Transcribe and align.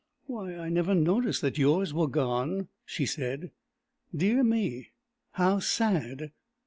"Why, 0.25 0.57
I 0.57 0.69
never 0.69 0.95
noticed 0.95 1.41
that 1.43 1.59
yours 1.59 1.93
were 1.93 2.07
gone," 2.07 2.69
she 2.87 3.05
said." 3.05 3.51
Dear 4.21 4.43
me! 4.43 4.89
how 5.33 5.59
sad 5.59 6.31